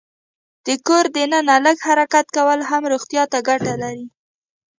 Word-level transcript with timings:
د 0.65 0.67
کور 0.87 1.05
دننه 1.15 1.55
لږ 1.65 1.77
حرکت 1.87 2.27
کول 2.35 2.59
هم 2.69 2.83
روغتیا 2.93 3.23
ته 3.31 3.39
ګټه 3.49 3.73
لري. 3.83 4.05